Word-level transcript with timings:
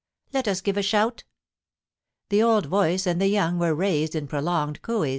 Let 0.33 0.47
us 0.47 0.61
give 0.61 0.77
a 0.77 0.81
shout 0.81 1.25
* 1.77 2.29
The 2.29 2.41
old 2.41 2.65
voice 2.65 3.05
and 3.05 3.21
the 3.21 3.27
young 3.27 3.59
were 3.59 3.75
raised 3.75 4.15
in 4.15 4.25
prolonged 4.25 4.81
coo 4.81 5.05
ees. 5.05 5.09